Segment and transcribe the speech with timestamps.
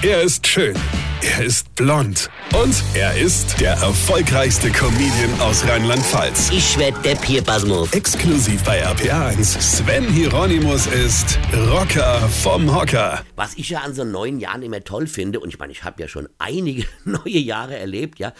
[0.00, 0.76] Er ist schön.
[1.22, 2.30] Er ist blond.
[2.54, 6.50] Und er ist der erfolgreichste Comedian aus Rheinland-Pfalz.
[6.52, 7.92] Ich werd der Pierpasmus.
[7.92, 9.60] Exklusiv bei RPA1.
[9.60, 13.24] Sven Hieronymus ist Rocker vom Hocker.
[13.34, 16.00] Was ich ja an so neuen Jahren immer toll finde, und ich meine, ich habe
[16.00, 18.32] ja schon einige neue Jahre erlebt, ja,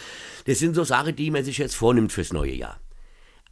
[0.47, 2.79] das sind so Sachen, die man sich jetzt vornimmt fürs neue Jahr.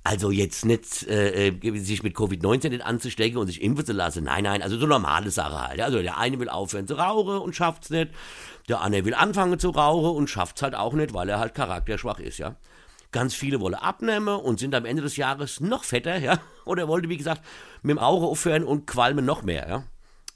[0.07, 4.23] Also jetzt nicht äh, äh sich mit Covid-19 nicht anzustecken und sich impfen zu lassen.
[4.23, 5.81] Nein, nein, also so normale Sache halt.
[5.81, 8.13] Also der eine will aufhören zu rauchen und schafft's nicht.
[8.69, 12.21] Der andere will anfangen zu rauchen und schafft's halt auch nicht, weil er halt charakterschwach
[12.21, 12.55] ist, ja.
[13.11, 16.39] Ganz viele wollen abnehmen und sind am Ende des Jahres noch fetter, ja.
[16.65, 17.43] Oder wollte, wie gesagt,
[17.83, 19.83] mit dem Rauchen aufhören und qualmen noch mehr, ja.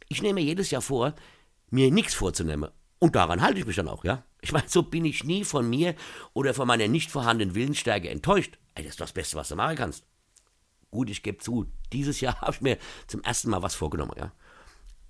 [0.09, 1.15] Ich nehme jedes Jahr vor,
[1.71, 2.71] mir nichts vorzunehmen.
[2.99, 4.25] Und daran halte ich mich dann auch, ja.
[4.41, 5.95] Ich meine, so bin ich nie von mir
[6.33, 8.59] oder von meiner nicht vorhandenen Willensstärke enttäuscht.
[8.75, 10.05] Ey, das ist das Beste, was du machen kannst.
[10.91, 14.33] Gut, ich gebe zu, dieses Jahr habe ich mir zum ersten Mal was vorgenommen, ja.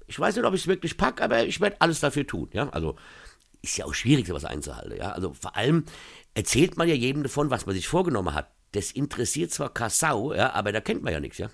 [0.06, 2.68] Ich weiß nicht, ob ich es wirklich packe, aber ich werde alles dafür tun, ja.
[2.70, 2.96] Also,
[3.62, 5.12] ist ja auch schwierig, sowas einzuhalten, ja.
[5.12, 5.84] Also, vor allem
[6.34, 10.52] erzählt man ja jedem davon, was man sich vorgenommen hat das interessiert zwar Kassau, ja,
[10.52, 11.50] aber da kennt man ja nichts, ja.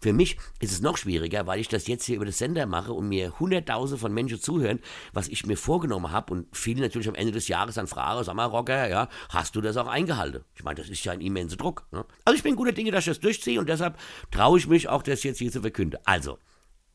[0.00, 2.92] Für mich ist es noch schwieriger, weil ich das jetzt hier über das Sender mache
[2.92, 4.80] und mir hunderttausende von Menschen zuhören,
[5.12, 8.34] was ich mir vorgenommen habe und viele natürlich am Ende des Jahres dann fragen, sag
[8.34, 10.44] mal, Rocker, ja, hast du das auch eingehalten?
[10.54, 11.86] Ich meine, das ist ja ein immenser Druck.
[11.92, 12.04] Ne?
[12.24, 13.98] Also ich bin guter Dinge, dass ich das durchziehe und deshalb
[14.30, 16.00] traue ich mich auch, das jetzt hier zu verkünden.
[16.04, 16.38] Also,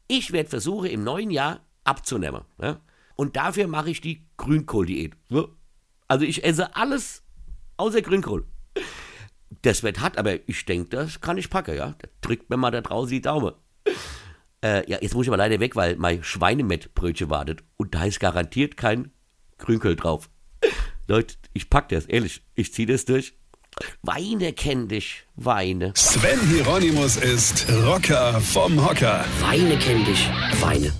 [0.07, 2.41] ich werde versuchen, im neuen Jahr abzunehmen.
[2.61, 2.79] Ja?
[3.15, 5.15] Und dafür mache ich die Grünkohl-Diät.
[6.07, 7.23] Also ich esse alles
[7.77, 8.45] außer Grünkohl.
[9.63, 11.95] Das wird hart, aber ich denke, das kann ich packen, ja.
[11.97, 13.53] Da drückt mir mal da draußen die Daumen.
[14.63, 17.63] Äh, ja, jetzt muss ich aber leider weg, weil mein Schweinemettbrötchen wartet.
[17.77, 19.11] Und da ist garantiert kein
[19.57, 20.29] Grünkohl drauf.
[21.07, 22.41] Leute, ich pack das, ehrlich.
[22.55, 23.33] Ich zieh das durch.
[24.01, 25.93] Weine kenn dich, Weine.
[25.95, 29.25] Sven Hieronymus ist Rocker vom Hocker.
[29.39, 30.93] Weine kenn dich, Weine.